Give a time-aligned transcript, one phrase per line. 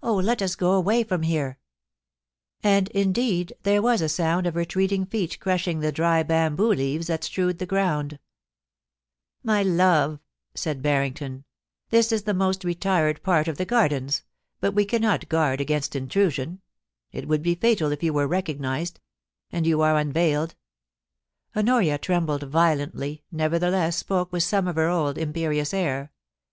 [0.00, 1.58] Oh, let us go away from here!'
[2.62, 7.24] And indeed there was a sound of retreating feet crushing tlie dry bamboo leaves that
[7.24, 8.20] strewed the ground'
[9.52, 10.20] My love,'
[10.54, 11.42] said Barrington,
[11.88, 14.22] 'this is the most retired part of the Gardens,
[14.60, 16.60] but we cannot guard against intrusioa
[17.10, 19.00] It would be fatal if you were recognised;
[19.50, 20.54] and you are un veiled'
[21.56, 26.12] Honoria trembled violently, nevertheless spoke with some of her old imperious air.